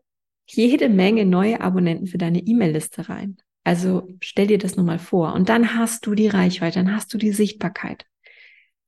jede 0.47 0.87
Menge 0.87 1.25
neue 1.25 1.59
Abonnenten 1.61 2.07
für 2.07 2.19
deine 2.19 2.39
E-Mail-Liste 2.39 3.09
rein. 3.09 3.37
Also 3.63 4.07
stell 4.21 4.47
dir 4.47 4.59
das 4.59 4.77
nur 4.77 4.85
mal 4.85 4.99
vor. 4.99 5.33
Und 5.33 5.49
dann 5.49 5.75
hast 5.75 6.05
du 6.05 6.13
die 6.13 6.27
Reichweite, 6.27 6.79
dann 6.79 6.95
hast 6.95 7.11
du 7.11 7.17
die 7.17 7.31
Sichtbarkeit. 7.31 8.05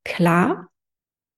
Klar, 0.03 0.69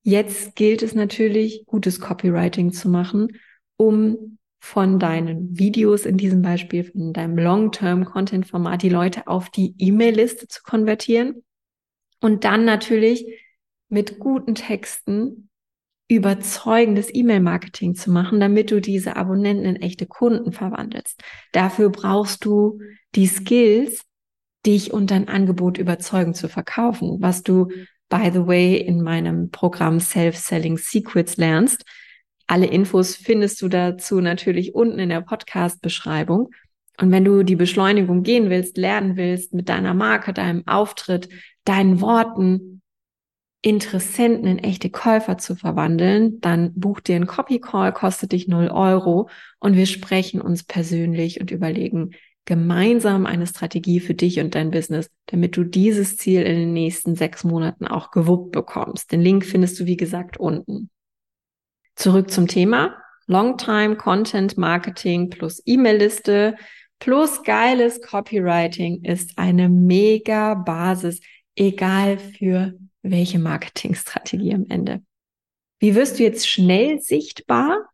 jetzt 0.02 0.54
gilt 0.54 0.82
es 0.82 0.94
natürlich, 0.94 1.64
gutes 1.64 2.00
Copywriting 2.00 2.72
zu 2.72 2.90
machen, 2.90 3.38
um 3.76 4.38
von 4.60 4.98
deinen 4.98 5.58
Videos 5.58 6.04
in 6.04 6.18
diesem 6.18 6.42
Beispiel, 6.42 6.84
von 6.84 7.14
deinem 7.14 7.38
Long-Term-Content-Format, 7.38 8.82
die 8.82 8.90
Leute 8.90 9.26
auf 9.26 9.48
die 9.48 9.74
E-Mail-Liste 9.78 10.46
zu 10.48 10.62
konvertieren. 10.62 11.42
Und 12.20 12.44
dann 12.44 12.66
natürlich 12.66 13.24
mit 13.90 14.18
guten 14.18 14.54
Texten 14.54 15.50
überzeugendes 16.08 17.14
E-Mail-Marketing 17.14 17.94
zu 17.94 18.10
machen, 18.10 18.40
damit 18.40 18.72
du 18.72 18.80
diese 18.80 19.14
Abonnenten 19.16 19.64
in 19.64 19.76
echte 19.76 20.06
Kunden 20.06 20.52
verwandelst. 20.52 21.22
Dafür 21.52 21.90
brauchst 21.90 22.44
du 22.44 22.80
die 23.14 23.26
Skills, 23.26 24.04
dich 24.66 24.92
und 24.92 25.10
dein 25.10 25.28
Angebot 25.28 25.78
überzeugen 25.78 26.34
zu 26.34 26.48
verkaufen, 26.48 27.18
was 27.20 27.42
du, 27.42 27.68
by 28.08 28.30
the 28.32 28.46
way, 28.46 28.76
in 28.76 29.02
meinem 29.02 29.50
Programm 29.50 30.00
Self-Selling 30.00 30.78
Secrets 30.78 31.36
lernst. 31.36 31.84
Alle 32.48 32.66
Infos 32.66 33.14
findest 33.14 33.62
du 33.62 33.68
dazu 33.68 34.20
natürlich 34.20 34.74
unten 34.74 34.98
in 34.98 35.10
der 35.10 35.20
Podcast-Beschreibung. 35.20 36.50
Und 37.00 37.12
wenn 37.12 37.24
du 37.24 37.44
die 37.44 37.56
Beschleunigung 37.56 38.24
gehen 38.24 38.50
willst, 38.50 38.76
lernen 38.76 39.16
willst, 39.16 39.54
mit 39.54 39.68
deiner 39.68 39.94
Marke, 39.94 40.32
deinem 40.32 40.66
Auftritt, 40.66 41.28
deinen 41.64 42.00
Worten, 42.00 42.79
Interessenten 43.62 44.46
in 44.46 44.58
echte 44.58 44.88
Käufer 44.88 45.36
zu 45.36 45.54
verwandeln, 45.54 46.40
dann 46.40 46.72
buch 46.74 47.00
dir 47.00 47.16
einen 47.16 47.26
Copy 47.26 47.60
Call, 47.60 47.92
kostet 47.92 48.32
dich 48.32 48.48
0 48.48 48.68
Euro 48.68 49.28
und 49.58 49.76
wir 49.76 49.86
sprechen 49.86 50.40
uns 50.40 50.64
persönlich 50.64 51.40
und 51.40 51.50
überlegen 51.50 52.12
gemeinsam 52.46 53.26
eine 53.26 53.46
Strategie 53.46 54.00
für 54.00 54.14
dich 54.14 54.40
und 54.40 54.54
dein 54.54 54.70
Business, 54.70 55.10
damit 55.26 55.56
du 55.56 55.64
dieses 55.64 56.16
Ziel 56.16 56.42
in 56.42 56.56
den 56.56 56.72
nächsten 56.72 57.14
sechs 57.14 57.44
Monaten 57.44 57.86
auch 57.86 58.10
gewuppt 58.10 58.52
bekommst. 58.52 59.12
Den 59.12 59.20
Link 59.20 59.44
findest 59.44 59.78
du, 59.78 59.86
wie 59.86 59.96
gesagt, 59.96 60.38
unten. 60.38 60.90
Zurück 61.96 62.30
zum 62.30 62.48
Thema. 62.48 62.96
Longtime 63.26 63.96
Content 63.96 64.56
Marketing 64.56 65.30
plus 65.30 65.62
E-Mail-Liste 65.64 66.56
plus 66.98 67.42
geiles 67.42 68.00
Copywriting 68.00 69.04
ist 69.04 69.38
eine 69.38 69.68
mega 69.68 70.54
Basis, 70.54 71.20
egal 71.54 72.18
für 72.18 72.74
welche 73.02 73.38
Marketingstrategie 73.38 74.54
am 74.54 74.66
Ende. 74.68 75.02
Wie 75.78 75.94
wirst 75.94 76.18
du 76.18 76.22
jetzt 76.22 76.48
schnell 76.48 77.00
sichtbar? 77.00 77.88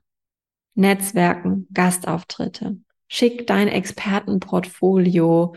Netzwerken, 0.74 1.68
Gastauftritte. 1.72 2.78
Schick 3.08 3.46
dein 3.46 3.68
Expertenportfolio 3.68 5.54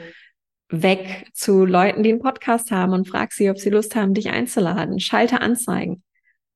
weg 0.69 1.29
zu 1.33 1.65
Leuten, 1.65 2.03
die 2.03 2.11
einen 2.11 2.21
Podcast 2.21 2.71
haben 2.71 2.93
und 2.93 3.07
frag 3.07 3.33
sie, 3.33 3.49
ob 3.49 3.57
sie 3.57 3.71
Lust 3.71 3.95
haben, 3.95 4.13
dich 4.13 4.29
einzuladen. 4.29 4.99
Schalte 4.99 5.41
Anzeigen. 5.41 6.03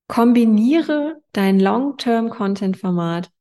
Kombiniere 0.08 1.22
dein 1.32 1.60
Long-Term-Content-Format 1.60 3.32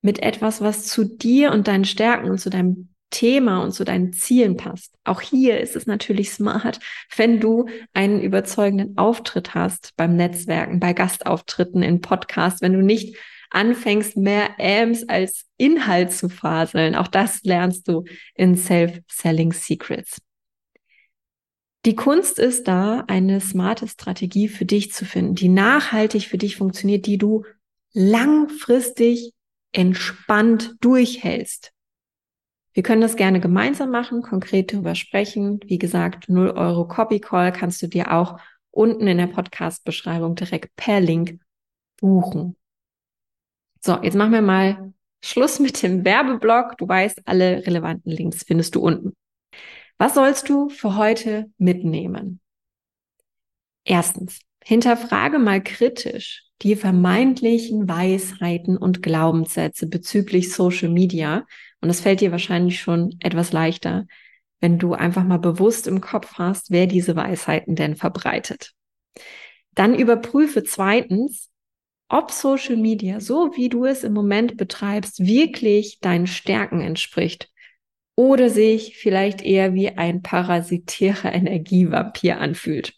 mit 0.00 0.20
etwas, 0.20 0.60
was 0.60 0.86
zu 0.86 1.04
dir 1.04 1.52
und 1.52 1.68
deinen 1.68 1.84
Stärken 1.84 2.30
und 2.30 2.38
zu 2.38 2.50
deinem 2.50 2.94
Thema 3.10 3.62
und 3.62 3.72
zu 3.72 3.84
deinen 3.84 4.12
Zielen 4.12 4.56
passt. 4.56 4.94
Auch 5.04 5.20
hier 5.20 5.60
ist 5.60 5.76
es 5.76 5.86
natürlich 5.86 6.30
smart, 6.30 6.80
wenn 7.16 7.40
du 7.40 7.66
einen 7.94 8.20
überzeugenden 8.20 8.96
Auftritt 8.96 9.54
hast 9.54 9.94
beim 9.96 10.16
Netzwerken, 10.16 10.80
bei 10.80 10.92
Gastauftritten 10.92 11.82
in 11.82 12.00
Podcasts, 12.00 12.60
wenn 12.60 12.74
du 12.74 12.82
nicht 12.82 13.16
anfängst, 13.50 14.16
mehr 14.16 14.58
Ams 14.58 15.08
als 15.08 15.46
Inhalt 15.56 16.12
zu 16.12 16.28
faseln. 16.28 16.94
Auch 16.94 17.08
das 17.08 17.42
lernst 17.44 17.88
du 17.88 18.04
in 18.34 18.56
Self-Selling 18.56 19.52
Secrets. 19.52 20.20
Die 21.86 21.94
Kunst 21.94 22.38
ist 22.38 22.68
da, 22.68 23.04
eine 23.06 23.40
smarte 23.40 23.88
Strategie 23.88 24.48
für 24.48 24.64
dich 24.66 24.92
zu 24.92 25.04
finden, 25.04 25.34
die 25.34 25.48
nachhaltig 25.48 26.26
für 26.26 26.36
dich 26.36 26.56
funktioniert, 26.56 27.06
die 27.06 27.18
du 27.18 27.44
langfristig 27.92 29.32
entspannt 29.72 30.76
durchhältst. 30.80 31.72
Wir 32.78 32.84
können 32.84 33.00
das 33.00 33.16
gerne 33.16 33.40
gemeinsam 33.40 33.90
machen, 33.90 34.22
konkret 34.22 34.72
darüber 34.72 34.94
sprechen. 34.94 35.58
Wie 35.66 35.78
gesagt, 35.78 36.28
0 36.28 36.50
Euro 36.50 36.86
Copy 36.86 37.18
Call 37.18 37.50
kannst 37.50 37.82
du 37.82 37.88
dir 37.88 38.12
auch 38.12 38.38
unten 38.70 39.08
in 39.08 39.18
der 39.18 39.26
Podcast-Beschreibung 39.26 40.36
direkt 40.36 40.76
per 40.76 41.00
Link 41.00 41.40
buchen. 42.00 42.54
So, 43.80 44.00
jetzt 44.00 44.14
machen 44.14 44.30
wir 44.30 44.42
mal 44.42 44.94
Schluss 45.24 45.58
mit 45.58 45.82
dem 45.82 46.04
Werbeblock. 46.04 46.78
Du 46.78 46.86
weißt, 46.86 47.22
alle 47.24 47.66
relevanten 47.66 48.12
Links 48.12 48.44
findest 48.44 48.76
du 48.76 48.80
unten. 48.80 49.12
Was 49.98 50.14
sollst 50.14 50.48
du 50.48 50.68
für 50.68 50.94
heute 50.94 51.50
mitnehmen? 51.58 52.38
Erstens, 53.82 54.38
hinterfrage 54.62 55.40
mal 55.40 55.60
kritisch 55.64 56.44
die 56.62 56.76
vermeintlichen 56.76 57.88
Weisheiten 57.88 58.76
und 58.76 59.02
Glaubenssätze 59.02 59.88
bezüglich 59.88 60.52
Social 60.52 60.90
Media 60.90 61.44
und 61.80 61.90
es 61.90 62.00
fällt 62.00 62.20
dir 62.20 62.32
wahrscheinlich 62.32 62.80
schon 62.80 63.16
etwas 63.20 63.52
leichter, 63.52 64.06
wenn 64.60 64.78
du 64.78 64.94
einfach 64.94 65.24
mal 65.24 65.38
bewusst 65.38 65.86
im 65.86 66.00
Kopf 66.00 66.34
hast, 66.34 66.70
wer 66.70 66.86
diese 66.86 67.14
Weisheiten 67.14 67.76
denn 67.76 67.96
verbreitet. 67.96 68.72
Dann 69.72 69.94
überprüfe 69.94 70.64
zweitens, 70.64 71.50
ob 72.08 72.30
Social 72.32 72.76
Media, 72.76 73.20
so 73.20 73.52
wie 73.54 73.68
du 73.68 73.84
es 73.84 74.02
im 74.02 74.12
Moment 74.12 74.56
betreibst, 74.56 75.24
wirklich 75.24 76.00
deinen 76.00 76.26
Stärken 76.26 76.80
entspricht 76.80 77.50
oder 78.16 78.50
sich 78.50 78.96
vielleicht 78.96 79.42
eher 79.42 79.74
wie 79.74 79.90
ein 79.90 80.22
parasitärer 80.22 81.32
Energievampir 81.32 82.40
anfühlt. 82.40 82.94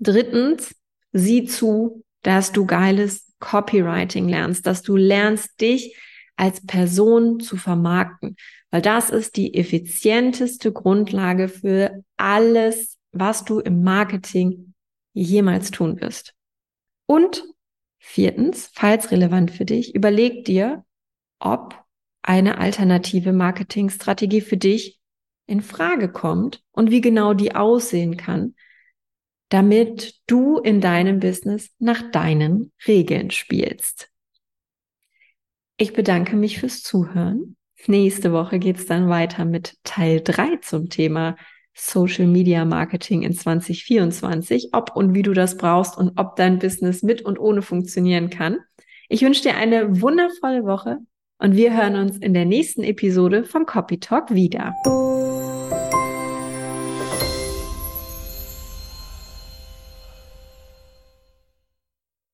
Drittens, 0.00 0.74
sieh 1.12 1.44
zu, 1.44 2.02
dass 2.22 2.50
du 2.50 2.66
geiles 2.66 3.32
Copywriting 3.38 4.28
lernst, 4.28 4.66
dass 4.66 4.82
du 4.82 4.96
lernst, 4.96 5.60
dich 5.60 5.96
als 6.36 6.64
Person 6.66 7.40
zu 7.40 7.56
vermarkten, 7.56 8.36
weil 8.70 8.82
das 8.82 9.10
ist 9.10 9.36
die 9.36 9.54
effizienteste 9.54 10.72
Grundlage 10.72 11.48
für 11.48 12.02
alles, 12.16 12.98
was 13.12 13.44
du 13.44 13.60
im 13.60 13.82
Marketing 13.82 14.74
jemals 15.12 15.70
tun 15.70 16.00
wirst. 16.00 16.34
Und 17.06 17.44
viertens, 17.98 18.70
falls 18.74 19.10
relevant 19.10 19.50
für 19.50 19.64
dich, 19.64 19.94
überleg 19.94 20.44
dir, 20.44 20.84
ob 21.38 21.84
eine 22.22 22.58
alternative 22.58 23.32
Marketingstrategie 23.32 24.40
für 24.40 24.56
dich 24.56 24.98
in 25.46 25.60
Frage 25.60 26.10
kommt 26.10 26.62
und 26.72 26.90
wie 26.90 27.00
genau 27.00 27.34
die 27.34 27.54
aussehen 27.54 28.16
kann, 28.16 28.54
damit 29.50 30.16
du 30.26 30.58
in 30.58 30.80
deinem 30.80 31.20
Business 31.20 31.70
nach 31.78 32.10
deinen 32.10 32.72
Regeln 32.88 33.30
spielst. 33.30 34.10
Ich 35.76 35.92
bedanke 35.92 36.36
mich 36.36 36.60
fürs 36.60 36.82
Zuhören. 36.82 37.56
Nächste 37.86 38.32
Woche 38.32 38.58
geht's 38.58 38.86
dann 38.86 39.08
weiter 39.08 39.44
mit 39.44 39.76
Teil 39.82 40.20
3 40.22 40.58
zum 40.58 40.88
Thema 40.88 41.36
Social 41.74 42.28
Media 42.28 42.64
Marketing 42.64 43.22
in 43.22 43.34
2024, 43.34 44.68
ob 44.72 44.94
und 44.94 45.14
wie 45.14 45.22
du 45.22 45.32
das 45.32 45.56
brauchst 45.56 45.98
und 45.98 46.12
ob 46.16 46.36
dein 46.36 46.60
Business 46.60 47.02
mit 47.02 47.22
und 47.22 47.38
ohne 47.38 47.62
funktionieren 47.62 48.30
kann. 48.30 48.58
Ich 49.08 49.22
wünsche 49.22 49.42
dir 49.42 49.56
eine 49.56 50.00
wundervolle 50.00 50.64
Woche 50.64 50.98
und 51.38 51.56
wir 51.56 51.76
hören 51.76 51.96
uns 51.96 52.18
in 52.18 52.32
der 52.34 52.44
nächsten 52.44 52.84
Episode 52.84 53.42
von 53.42 53.66
Copy 53.66 53.98
Talk 53.98 54.32
wieder. 54.32 54.72